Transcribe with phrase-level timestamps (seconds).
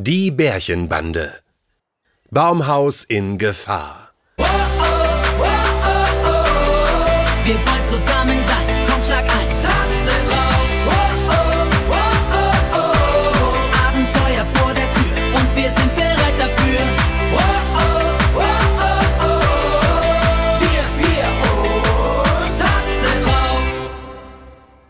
[0.00, 1.40] Die Bärchenbande.
[2.30, 4.12] Baumhaus in Gefahr.
[4.36, 4.46] Wir
[7.56, 9.90] wollen zusammen sein, komm schlag ein, drauf.
[10.86, 10.92] Oh,
[11.28, 11.34] oh,
[11.90, 13.54] oh, oh, oh.
[13.88, 16.80] Abenteuer vor der Tür und wir sind bereit dafür.
[17.34, 17.40] Oh,
[17.74, 18.42] oh, oh,
[18.78, 19.40] oh, oh.
[20.60, 22.22] Wir, wir, oh,
[23.24, 23.62] drauf.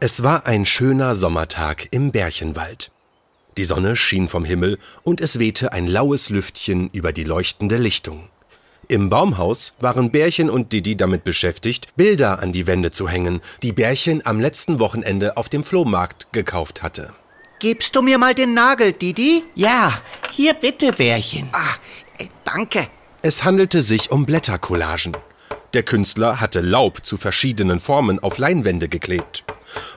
[0.00, 2.90] Es war ein schöner Sommertag im Bärchenwald.
[3.58, 8.28] Die Sonne schien vom Himmel und es wehte ein laues Lüftchen über die leuchtende Lichtung.
[8.86, 13.72] Im Baumhaus waren Bärchen und Didi damit beschäftigt, Bilder an die Wände zu hängen, die
[13.72, 17.12] Bärchen am letzten Wochenende auf dem Flohmarkt gekauft hatte.
[17.58, 19.42] Gibst du mir mal den Nagel, Didi?
[19.56, 20.00] Ja,
[20.30, 21.48] hier bitte, Bärchen.
[21.50, 21.74] Ah,
[22.18, 22.86] äh, danke.
[23.22, 25.16] Es handelte sich um Blättercollagen.
[25.74, 29.42] Der Künstler hatte Laub zu verschiedenen Formen auf Leinwände geklebt.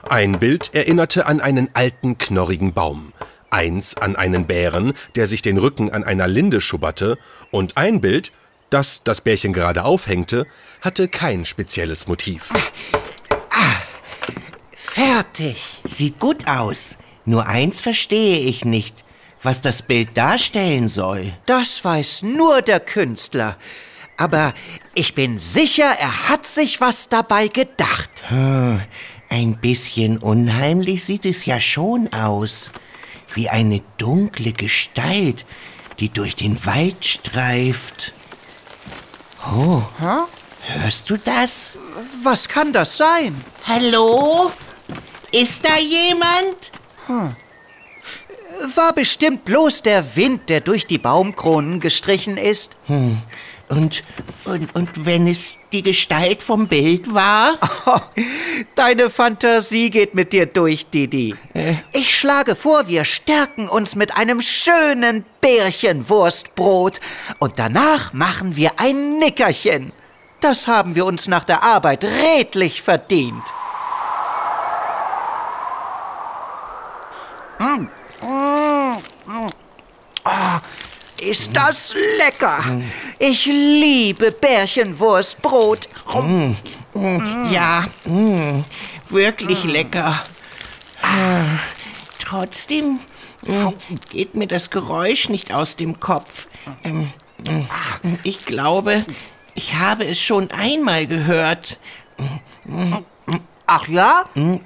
[0.08, 3.12] Ein Bild erinnerte an einen alten, knorrigen Baum.
[3.52, 7.18] Eins an einen Bären, der sich den Rücken an einer Linde schubberte.
[7.50, 8.32] Und ein Bild,
[8.70, 10.46] das das Bärchen gerade aufhängte,
[10.80, 12.50] hatte kein spezielles Motiv.
[14.94, 15.80] Fertig.
[15.84, 16.98] Sieht gut aus.
[17.24, 19.04] Nur eins verstehe ich nicht,
[19.42, 21.32] was das Bild darstellen soll.
[21.46, 23.56] Das weiß nur der Künstler.
[24.18, 24.52] Aber
[24.94, 28.24] ich bin sicher, er hat sich was dabei gedacht.
[29.30, 32.70] Ein bisschen unheimlich sieht es ja schon aus.
[33.34, 35.46] Wie eine dunkle Gestalt,
[36.00, 38.12] die durch den Wald streift.
[39.50, 39.82] Oh,
[40.62, 41.76] hörst du das?
[42.22, 43.42] Was kann das sein?
[43.66, 44.52] Hallo?
[45.32, 46.72] Ist da jemand?
[48.76, 52.76] War bestimmt bloß der Wind, der durch die Baumkronen gestrichen ist.
[53.72, 54.02] Und,
[54.44, 57.58] und, und wenn es die Gestalt vom Bild war?
[57.86, 58.00] Oh,
[58.74, 61.34] deine Fantasie geht mit dir durch, Didi.
[61.94, 67.00] Ich schlage vor, wir stärken uns mit einem schönen Bärchenwurstbrot
[67.38, 69.92] und danach machen wir ein Nickerchen.
[70.40, 73.42] Das haben wir uns nach der Arbeit redlich verdient.
[77.58, 77.88] Mm,
[78.20, 79.61] mm, mm.
[81.22, 82.62] Ist das lecker?
[83.18, 85.88] Ich liebe Bärchenwurstbrot.
[87.50, 88.64] Ja, mm,
[89.08, 90.22] wirklich lecker.
[91.02, 91.58] Ah,
[92.18, 92.98] Trotzdem
[93.46, 93.68] mm,
[94.10, 96.48] geht mir das Geräusch nicht aus dem Kopf.
[96.84, 97.10] Ähm,
[97.44, 97.62] mm,
[98.24, 99.04] Ich glaube,
[99.54, 101.78] ich habe es schon einmal gehört.
[103.66, 104.24] Ach ja?
[104.34, 104.58] Äh,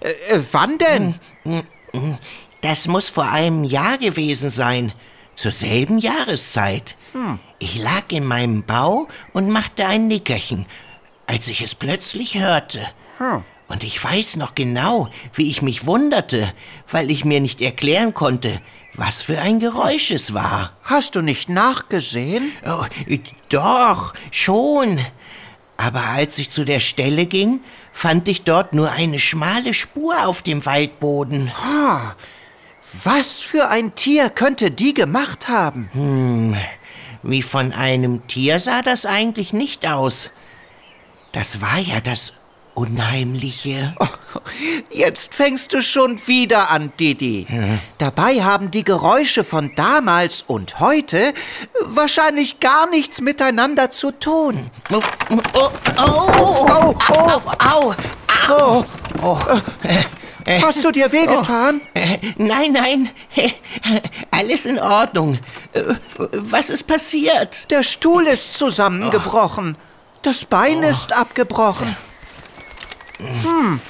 [0.00, 1.14] äh, wann denn?
[2.60, 4.92] Das muss vor einem Jahr gewesen sein.
[5.34, 6.96] Zur selben Jahreszeit.
[7.58, 10.66] Ich lag in meinem Bau und machte ein Nickerchen,
[11.26, 12.86] als ich es plötzlich hörte.
[13.68, 16.52] Und ich weiß noch genau, wie ich mich wunderte,
[16.90, 18.60] weil ich mir nicht erklären konnte,
[18.94, 20.72] was für ein Geräusch es war.
[20.82, 22.52] Hast du nicht nachgesehen?
[22.66, 22.84] Oh,
[23.48, 24.98] doch, schon.
[25.76, 27.60] Aber als ich zu der Stelle ging,
[27.92, 31.50] fand ich dort nur eine schmale Spur auf dem Waldboden.
[33.04, 36.56] Was für ein Tier könnte die gemacht haben?
[37.22, 40.30] Wie von einem Tier sah das eigentlich nicht aus.
[41.32, 42.32] Das war ja das
[42.74, 43.94] Unheimliche.
[44.90, 47.46] Jetzt fängst du schon wieder an, Didi.
[47.98, 51.34] Dabei haben die Geräusche von damals und heute
[51.84, 54.70] wahrscheinlich gar nichts miteinander zu tun.
[54.92, 56.94] Oh, oh, oh, au,
[57.58, 57.94] au,
[58.48, 58.84] au.
[59.22, 59.38] Oh,
[60.62, 61.80] hast du dir wehgetan?
[61.94, 63.10] Äh, Nein, nein,
[64.30, 65.38] alles in Ordnung.
[65.72, 65.82] Äh,
[66.32, 67.70] Was ist passiert?
[67.70, 69.76] Der Stuhl ist zusammengebrochen.
[70.22, 71.96] Das Bein ist abgebrochen.
[73.42, 73.80] Hm.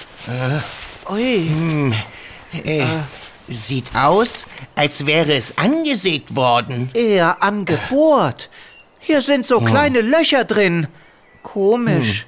[1.10, 1.92] Ui.
[2.64, 2.84] Äh,
[3.48, 6.90] Sieht aus, als wäre es angesägt worden.
[6.94, 8.48] Eher angebohrt.
[9.00, 10.86] Hier sind so kleine Löcher drin.
[11.42, 12.26] Komisch.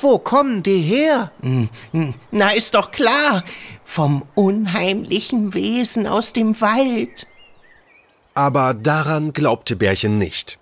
[0.00, 1.32] Wo kommen die her?
[2.30, 3.44] Na, ist doch klar.
[3.84, 7.26] Vom unheimlichen Wesen aus dem Wald.
[8.34, 10.58] Aber daran glaubte Bärchen nicht.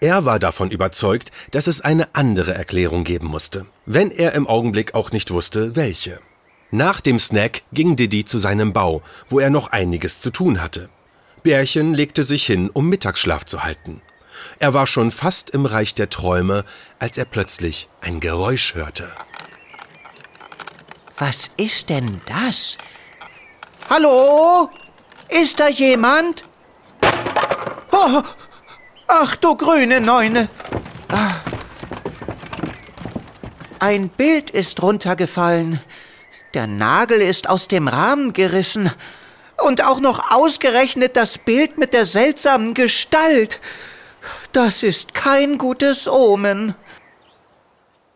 [0.00, 4.94] Er war davon überzeugt, dass es eine andere Erklärung geben musste, wenn er im Augenblick
[4.94, 6.20] auch nicht wusste, welche.
[6.70, 10.88] Nach dem Snack ging Didi zu seinem Bau, wo er noch einiges zu tun hatte.
[11.42, 14.00] Bärchen legte sich hin, um Mittagsschlaf zu halten.
[14.58, 16.64] Er war schon fast im Reich der Träume,
[16.98, 19.10] als er plötzlich ein Geräusch hörte.
[21.16, 22.76] Was ist denn das?
[23.90, 24.70] Hallo?
[25.28, 26.44] Ist da jemand?
[27.90, 28.22] Oh,
[29.06, 30.48] ach du grüne Neune.
[31.08, 31.34] Ah.
[33.80, 35.80] Ein Bild ist runtergefallen.
[36.54, 38.90] Der Nagel ist aus dem Rahmen gerissen.
[39.66, 43.60] Und auch noch ausgerechnet das Bild mit der seltsamen Gestalt.
[44.52, 46.74] Das ist kein gutes Omen.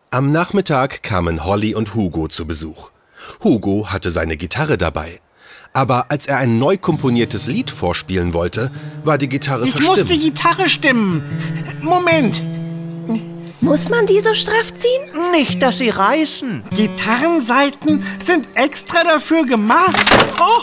[0.09, 2.91] Am Nachmittag kamen Holly und Hugo zu Besuch.
[3.43, 5.19] Hugo hatte seine Gitarre dabei.
[5.73, 8.69] Aber als er ein neu komponiertes Lied vorspielen wollte,
[9.03, 9.97] war die Gitarre Ich verstimmt.
[9.97, 11.23] muss die Gitarre stimmen.
[11.81, 12.43] Moment.
[13.59, 15.31] Muss man die so straff ziehen?
[15.31, 16.63] Nicht, dass sie reißen.
[16.75, 20.05] Gitarrenseiten sind extra dafür gemacht.
[20.39, 20.61] Oh,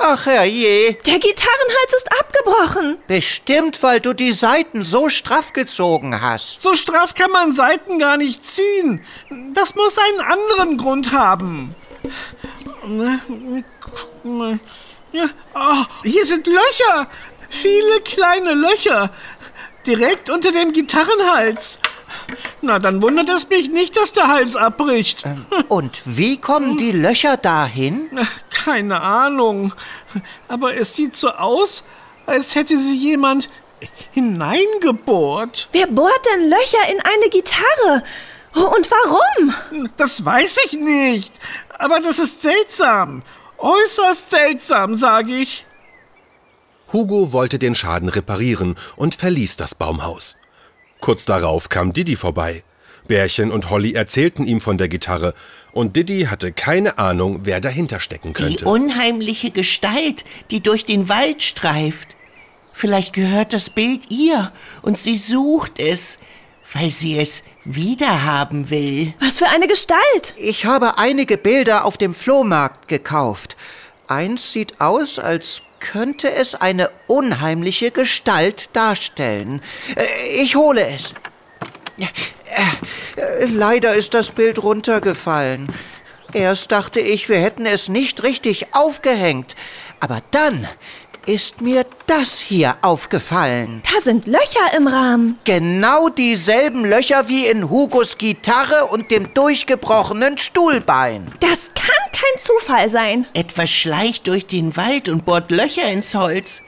[0.00, 0.94] Ach herrje.
[1.06, 2.98] Der Gitarrenhals ist abgebrochen.
[3.06, 6.60] Bestimmt, weil du die Saiten so straff gezogen hast.
[6.60, 9.04] so straff kann man Seiten gar nicht ziehen.
[9.54, 11.74] Das muss einen anderen Grund haben.
[15.54, 17.08] Oh, hier sind Löcher.
[17.48, 19.10] Viele kleine Löcher.
[19.86, 21.78] Direkt unter dem Gitarrenhals.
[22.60, 25.22] Na, dann wundert es mich nicht, dass der Hals abbricht.
[25.68, 28.10] Und wie kommen die Löcher dahin?
[28.68, 29.72] Keine Ahnung.
[30.46, 31.84] Aber es sieht so aus,
[32.26, 33.48] als hätte sie jemand
[34.10, 35.70] hineingebohrt.
[35.72, 38.02] Wer bohrt denn Löcher in eine Gitarre?
[38.52, 39.88] Und warum?
[39.96, 41.32] Das weiß ich nicht.
[41.78, 43.22] Aber das ist seltsam.
[43.56, 45.64] Äußerst seltsam, sage ich.
[46.92, 50.36] Hugo wollte den Schaden reparieren und verließ das Baumhaus.
[51.00, 52.64] Kurz darauf kam Didi vorbei.
[53.08, 55.34] Bärchen und Holly erzählten ihm von der Gitarre,
[55.72, 58.64] und Didi hatte keine Ahnung, wer dahinter stecken Die könnte.
[58.66, 62.16] unheimliche Gestalt, die durch den Wald streift.
[62.72, 64.52] Vielleicht gehört das Bild ihr
[64.82, 66.18] und sie sucht es,
[66.72, 69.14] weil sie es wiederhaben will.
[69.20, 70.34] Was für eine Gestalt.
[70.36, 73.56] Ich habe einige Bilder auf dem Flohmarkt gekauft.
[74.06, 79.62] Eins sieht aus, als könnte es eine unheimliche Gestalt darstellen.
[79.96, 81.14] Äh, Ich hole es.
[81.98, 85.68] Äh, äh, Leider ist das Bild runtergefallen.
[86.32, 89.54] Erst dachte ich, wir hätten es nicht richtig aufgehängt.
[90.00, 90.68] Aber dann
[91.28, 93.82] ist mir das hier aufgefallen.
[93.84, 95.38] Da sind Löcher im Rahmen.
[95.44, 101.30] Genau dieselben Löcher wie in Hugos Gitarre und dem durchgebrochenen Stuhlbein.
[101.40, 103.26] Das kann kein Zufall sein.
[103.34, 106.62] Etwas schleicht durch den Wald und bohrt Löcher ins Holz.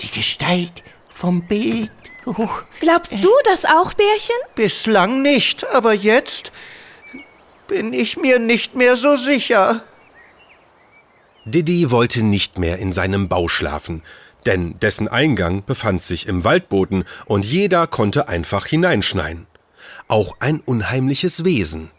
[0.00, 1.90] Die Gestalt vom Bild.
[2.36, 2.48] Oh,
[2.80, 4.36] Glaubst du das auch, Bärchen?
[4.54, 6.52] Bislang nicht, aber jetzt
[7.68, 9.82] bin ich mir nicht mehr so sicher.
[11.46, 14.02] Didi wollte nicht mehr in seinem Bau schlafen,
[14.44, 19.46] denn dessen Eingang befand sich im Waldboden und jeder konnte einfach hineinschneien.
[20.06, 21.90] Auch ein unheimliches Wesen.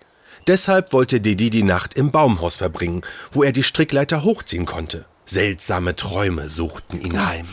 [0.45, 3.01] Deshalb wollte Didi die Nacht im Baumhaus verbringen,
[3.31, 5.05] wo er die Strickleiter hochziehen konnte.
[5.25, 7.47] Seltsame Träume suchten ihn heim.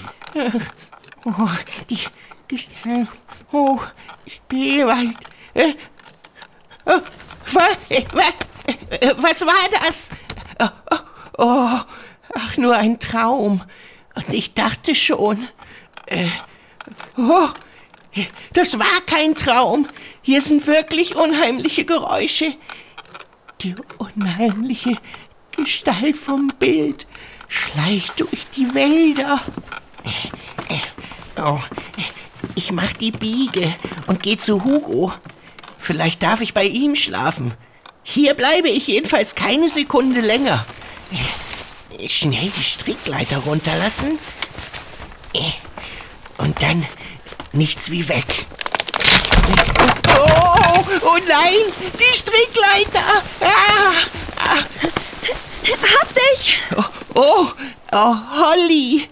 [1.24, 1.48] oh,
[1.90, 1.98] die
[2.48, 3.08] Gestalt.
[3.52, 3.80] Oh,
[4.26, 5.16] Spielwald.
[5.54, 5.74] Äh,
[6.84, 7.00] oh,
[7.52, 8.36] wa- äh, was?
[9.00, 10.10] Äh, Was war das?
[11.38, 11.78] Oh,
[12.34, 13.62] ach, nur ein Traum.
[14.14, 15.48] Und ich dachte schon.
[16.06, 16.28] Äh,
[17.16, 17.48] oh,
[18.52, 19.88] das war kein Traum.
[20.22, 22.54] Hier sind wirklich unheimliche Geräusche.
[23.60, 24.96] Die unheimliche
[25.52, 27.06] Gestalt vom Bild
[27.48, 29.40] schleicht durch die Wälder.
[31.38, 31.58] Oh,
[32.54, 33.74] ich mach die Biege
[34.06, 35.12] und geh zu Hugo.
[35.78, 37.54] Vielleicht darf ich bei ihm schlafen.
[38.02, 40.64] Hier bleibe ich jedenfalls keine Sekunde länger.
[42.08, 44.18] Schnell die Strickleiter runterlassen.
[46.38, 46.86] Und dann
[47.52, 48.46] nichts wie weg.
[50.18, 51.54] Oh, oh nein,
[51.98, 53.22] die Strickleiter.
[53.40, 54.62] Ah,
[55.68, 56.58] Hab dich!
[56.76, 56.84] oh,
[57.14, 57.46] oh,
[57.92, 59.05] oh, Holly.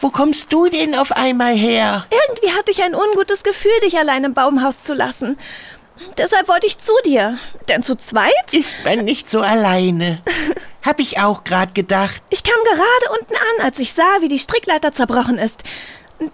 [0.00, 2.06] Wo kommst du denn auf einmal her?
[2.10, 5.38] Irgendwie hatte ich ein ungutes Gefühl, dich allein im Baumhaus zu lassen.
[6.16, 7.38] Deshalb wollte ich zu dir.
[7.68, 8.32] Denn zu zweit?
[8.52, 10.22] Ist man nicht so alleine.
[10.82, 12.22] Hab ich auch grad gedacht.
[12.30, 15.62] Ich kam gerade unten an, als ich sah, wie die Strickleiter zerbrochen ist.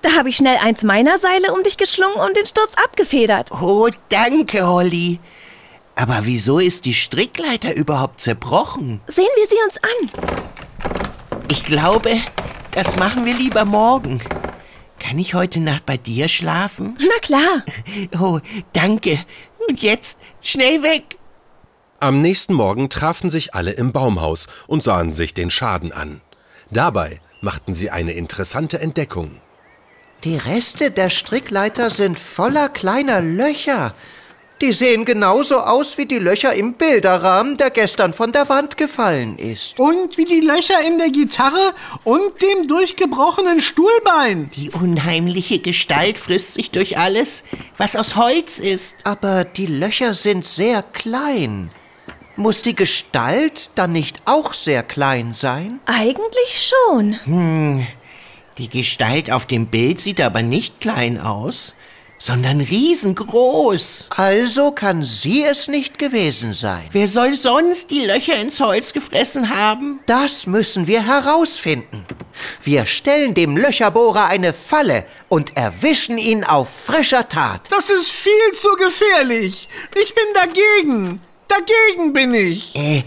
[0.03, 3.51] Da habe ich schnell eins meiner Seile um dich geschlungen und den Sturz abgefedert.
[3.51, 5.19] Oh, danke, Holly.
[5.97, 9.01] Aber wieso ist die Strickleiter überhaupt zerbrochen?
[9.09, 11.43] Sehen wir sie uns an.
[11.49, 12.21] Ich glaube,
[12.77, 14.21] das machen wir lieber morgen.
[15.01, 16.97] Kann ich heute Nacht bei dir schlafen?
[16.99, 17.65] Na klar.
[18.21, 18.41] Oh,
[18.75, 19.19] danke.
[19.67, 21.17] Und jetzt schnell weg.
[22.01, 26.21] Am nächsten Morgen trafen sich alle im Baumhaus und sahen sich den Schaden an.
[26.71, 29.41] Dabei machten sie eine interessante Entdeckung.
[30.25, 33.95] Die Reste der Strickleiter sind voller kleiner Löcher.
[34.63, 39.37] Die sehen genauso aus wie die Löcher im Bilderrahmen, der gestern von der Wand gefallen
[39.39, 39.79] ist.
[39.79, 44.51] Und wie die Löcher in der Gitarre und dem durchgebrochenen Stuhlbein.
[44.57, 47.45] Die unheimliche Gestalt frisst sich durch alles,
[47.77, 48.97] was aus Holz ist.
[49.05, 51.71] Aber die Löcher sind sehr klein.
[52.37, 55.81] Muss die Gestalt dann nicht auch sehr klein sein?
[55.85, 57.87] Eigentlich schon.
[58.57, 61.75] Die Gestalt auf dem Bild sieht aber nicht klein aus,
[62.19, 64.09] sondern riesengroß.
[64.17, 66.85] Also kann sie es nicht gewesen sein.
[66.93, 70.01] Wer soll sonst die Löcher ins Holz gefressen haben?
[70.07, 72.05] Das müssen wir herausfinden.
[72.63, 77.63] Wir stellen dem Löcherbohrer eine Falle und erwischen ihn auf frischer Tat.
[77.71, 79.69] Das ist viel zu gefährlich.
[79.95, 81.21] Ich bin dagegen.
[81.49, 82.75] Dagegen bin ich.
[82.75, 83.05] Äh,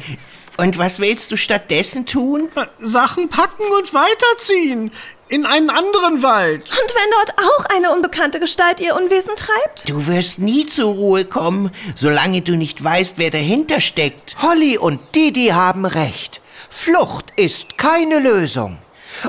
[0.58, 2.50] und was willst du stattdessen tun?
[2.82, 4.92] Sachen packen und weiterziehen.
[5.30, 6.64] In einen anderen Wald.
[6.64, 9.88] Und wenn dort auch eine unbekannte Gestalt ihr Unwesen treibt?
[9.88, 14.36] Du wirst nie zur Ruhe kommen, solange du nicht weißt, wer dahinter steckt.
[14.42, 16.42] Holly und Didi haben recht.
[16.70, 18.80] Flucht ist keine Lösung.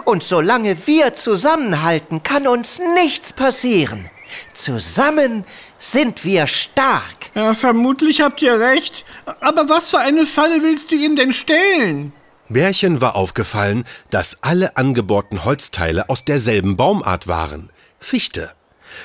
[0.07, 4.09] Und solange wir zusammenhalten, kann uns nichts passieren.
[4.55, 5.45] Zusammen
[5.77, 7.31] sind wir stark.
[7.35, 9.05] Ja, vermutlich habt ihr recht.
[9.41, 12.15] Aber was für eine Falle willst du ihm denn stellen?
[12.51, 18.51] Bärchen war aufgefallen, dass alle angebohrten Holzteile aus derselben Baumart waren, Fichte.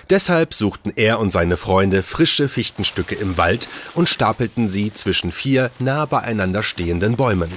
[0.10, 5.70] Deshalb suchten er und seine Freunde frische Fichtenstücke im Wald und stapelten sie zwischen vier
[5.78, 7.52] nah beieinander stehenden Bäumen.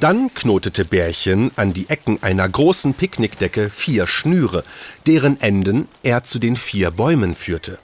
[0.00, 4.64] Dann knotete Bärchen an die Ecken einer großen Picknickdecke vier Schnüre,
[5.06, 7.78] deren Enden er zu den vier Bäumen führte.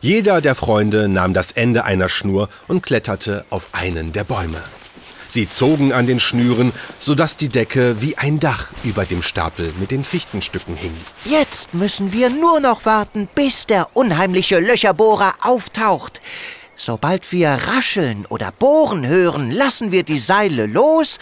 [0.00, 4.62] Jeder der Freunde nahm das Ende einer Schnur und kletterte auf einen der Bäume.
[5.30, 9.92] Sie zogen an den Schnüren, sodass die Decke wie ein Dach über dem Stapel mit
[9.92, 10.92] den Fichtenstücken hing.
[11.24, 16.20] Jetzt müssen wir nur noch warten, bis der unheimliche Löcherbohrer auftaucht.
[16.74, 21.20] Sobald wir rascheln oder bohren hören, lassen wir die Seile los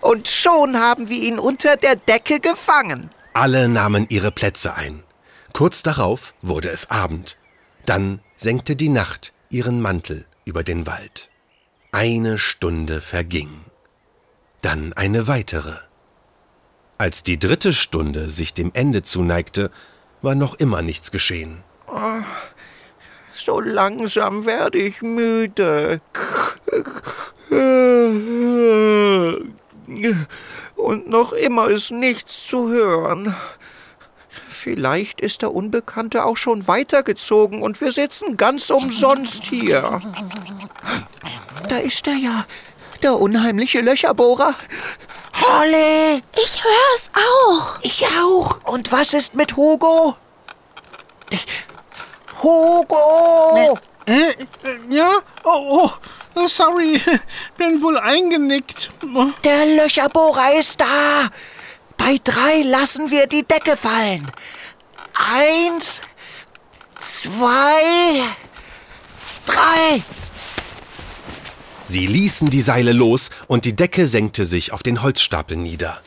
[0.00, 3.10] und schon haben wir ihn unter der Decke gefangen.
[3.32, 5.02] Alle nahmen ihre Plätze ein.
[5.52, 7.36] Kurz darauf wurde es Abend.
[7.86, 11.28] Dann senkte die Nacht ihren Mantel über den Wald.
[11.90, 13.64] Eine Stunde verging.
[14.60, 15.76] Dann eine weitere.
[16.98, 19.70] Als die dritte Stunde sich dem Ende zuneigte,
[20.20, 21.64] war noch immer nichts geschehen.
[23.34, 26.02] So langsam werde ich müde.
[30.76, 33.34] Und noch immer ist nichts zu hören.
[34.50, 40.00] Vielleicht ist der Unbekannte auch schon weitergezogen und wir sitzen ganz umsonst hier.
[41.68, 42.44] Da ist er ja,
[43.02, 44.54] der unheimliche Löcherbohrer.
[45.40, 46.22] Holly!
[46.36, 47.78] Ich hör's auch.
[47.82, 48.58] Ich auch.
[48.64, 50.16] Und was ist mit Hugo?
[52.42, 53.78] Hugo!
[54.06, 54.36] Äh, äh,
[54.88, 55.10] ja?
[55.44, 55.90] Oh,
[56.34, 57.00] oh, sorry.
[57.56, 58.88] Bin wohl eingenickt.
[59.44, 61.28] Der Löcherbohrer ist da.
[61.96, 64.30] Bei drei lassen wir die Decke fallen.
[65.14, 66.00] Eins,
[66.98, 68.24] zwei,
[69.44, 70.02] drei.
[71.88, 76.02] Sie ließen die Seile los und die Decke senkte sich auf den Holzstapel nieder.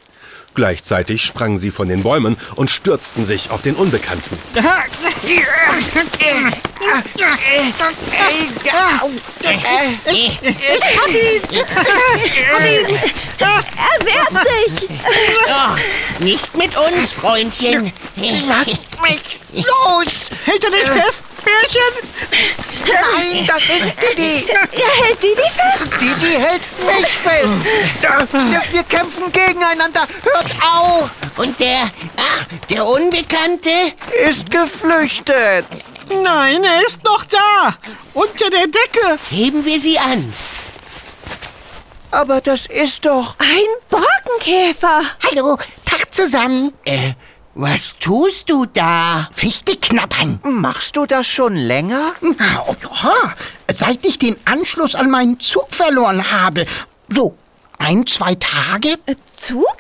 [0.54, 4.38] Gleichzeitig sprangen sie von den Bäumen und stürzten sich auf den Unbekannten.
[4.54, 4.64] Er
[14.06, 14.48] wehrt
[14.78, 14.90] sich.
[15.48, 17.92] Oh, nicht mit uns, Freundchen.
[18.48, 20.30] Lasst mich los!
[20.46, 22.10] Hält er dich fest, Bärchen?
[22.86, 24.46] Nein, das ist Didi.
[24.50, 26.02] Er hält Didi fest.
[26.02, 28.32] Didi hält mich fest.
[28.32, 30.08] Wir, wir kämpfen gegeneinander.
[30.24, 31.12] Hört auf!
[31.38, 31.84] Und der,
[32.18, 33.70] ah, der Unbekannte?
[34.28, 35.66] Ist geflüchtet.
[36.10, 37.76] Nein, er ist noch da.
[38.14, 39.20] Unter der Decke.
[39.30, 40.34] Heben wir sie an.
[42.12, 43.36] Aber das ist doch...
[43.38, 43.48] Ein
[43.90, 45.02] Borkenkäfer.
[45.30, 46.74] Hallo, Tag zusammen.
[46.84, 47.14] Äh,
[47.54, 49.30] was tust du da?
[49.34, 50.40] Fichte knappern.
[50.44, 52.14] Machst du das schon länger?
[52.22, 53.34] Na, oh ja,
[53.74, 56.66] seit ich den Anschluss an meinen Zug verloren habe.
[57.10, 57.36] So,
[57.78, 58.98] ein, zwei Tage?
[59.06, 59.78] Äh, Zug?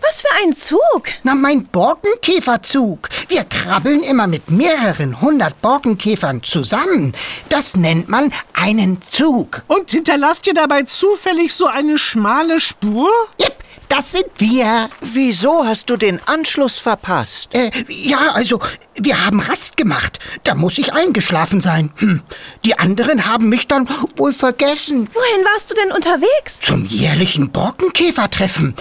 [0.00, 1.08] Was für ein Zug?
[1.22, 3.08] Na, mein Borkenkäferzug.
[3.34, 7.12] Wir krabbeln immer mit mehreren hundert Borkenkäfern zusammen.
[7.48, 9.64] Das nennt man einen Zug.
[9.66, 13.10] Und hinterlasst ihr dabei zufällig so eine schmale Spur?
[13.40, 13.56] Jep,
[13.88, 14.88] das sind wir.
[15.00, 17.48] Wieso hast du den Anschluss verpasst?
[17.56, 18.60] Äh, ja, also,
[18.94, 20.20] wir haben Rast gemacht.
[20.44, 21.92] Da muss ich eingeschlafen sein.
[21.96, 22.22] Hm.
[22.64, 25.08] Die anderen haben mich dann wohl vergessen.
[25.12, 26.60] Wohin warst du denn unterwegs?
[26.60, 28.76] Zum jährlichen Borkenkäfertreffen.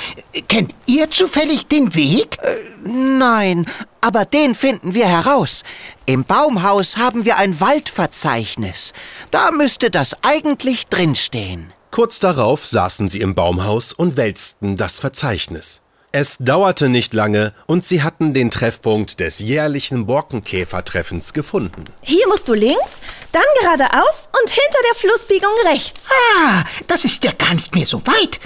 [0.48, 2.38] Kennt ihr zufällig den Weg?
[2.84, 3.66] Nein,
[4.04, 5.64] aber den finden wir heraus.
[6.06, 8.92] Im Baumhaus haben wir ein Waldverzeichnis.
[9.32, 11.72] Da müsste das eigentlich drinstehen.
[11.90, 15.80] Kurz darauf saßen sie im Baumhaus und wälzten das Verzeichnis.
[16.12, 21.86] Es dauerte nicht lange und sie hatten den Treffpunkt des jährlichen Borkenkäfertreffens gefunden.
[22.02, 23.00] Hier musst du links,
[23.34, 26.06] Dann geradeaus und hinter der Flussbiegung rechts.
[26.46, 28.40] Ah, das ist ja gar nicht mehr so weit.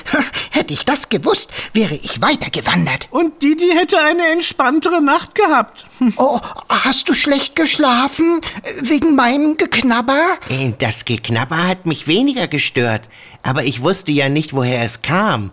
[0.51, 3.07] Hätte ich das gewusst, wäre ich weitergewandert.
[3.11, 5.85] Und Didi hätte eine entspanntere Nacht gehabt.
[6.15, 6.39] Oh,
[6.69, 8.39] hast du schlecht geschlafen?
[8.81, 10.37] Wegen meinem Geknabber?
[10.47, 13.09] Äh, Das Geknabber hat mich weniger gestört,
[13.43, 15.51] aber ich wusste ja nicht, woher es kam.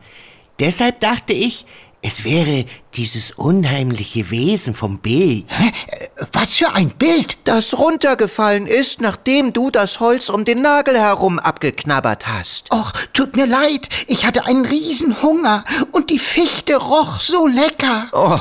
[0.61, 1.67] Deshalb dachte ich,
[2.07, 5.47] es wäre dieses unheimliche Wesen vom Bild.
[5.49, 5.73] Hä?
[6.33, 7.39] Was für ein Bild?
[7.45, 12.71] Das runtergefallen ist, nachdem du das Holz um den Nagel herum abgeknabbert hast.
[12.71, 18.09] Och, tut mir leid, ich hatte einen Riesenhunger und die Fichte roch so lecker.
[18.13, 18.39] Oh,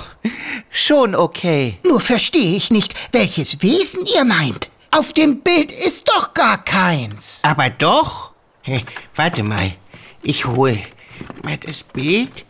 [0.70, 1.80] schon okay.
[1.86, 4.70] Nur verstehe ich nicht, welches Wesen ihr meint.
[4.92, 7.40] Auf dem Bild ist doch gar keins.
[7.44, 8.32] Aber doch.
[8.64, 8.84] Hä,
[9.16, 9.72] Warte mal,
[10.22, 10.78] ich hol
[11.44, 12.44] mal das Bild.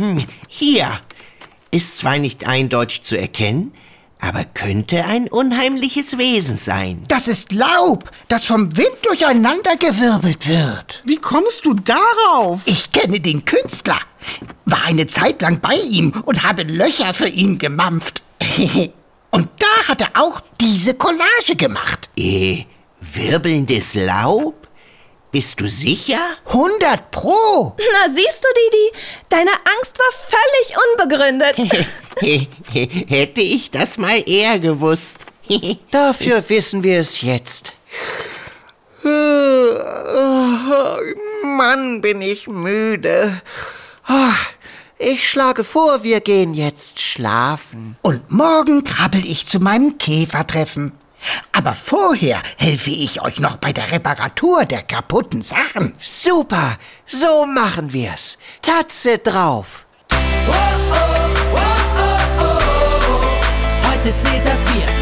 [0.00, 0.98] Hm, hier.
[1.70, 3.74] Ist zwar nicht eindeutig zu erkennen,
[4.18, 7.04] aber könnte ein unheimliches Wesen sein.
[7.08, 11.02] Das ist Laub, das vom Wind durcheinandergewirbelt wird.
[11.04, 12.62] Wie kommst du darauf?
[12.64, 13.98] Ich kenne den Künstler,
[14.64, 18.22] war eine Zeit lang bei ihm und habe Löcher für ihn gemampft.
[19.32, 22.08] Und da hat er auch diese Collage gemacht.
[22.16, 22.64] Äh,
[23.00, 24.59] wirbelndes Laub?
[25.32, 26.18] Bist du sicher?
[26.46, 27.76] 100 Pro.
[27.78, 28.92] Na, siehst du, Didi?
[29.28, 31.56] Deine Angst war völlig unbegründet.
[33.08, 35.16] Hätte ich das mal eher gewusst.
[35.90, 37.74] Dafür wissen wir es jetzt.
[41.44, 43.40] Mann, bin ich müde.
[44.06, 44.34] Ah,
[44.98, 47.96] Ich schlage vor, wir gehen jetzt schlafen.
[48.02, 50.92] Und morgen krabbel ich zu meinem Käfertreffen.
[51.52, 55.94] Aber vorher helfe ich euch noch bei der Reparatur der kaputten Sachen.
[55.98, 58.38] Super, so machen wir's.
[58.62, 59.84] Tatze drauf.
[60.12, 60.54] Oh,
[60.90, 60.96] oh,
[61.54, 61.60] oh,
[63.88, 64.99] Heute zählt, das Bier.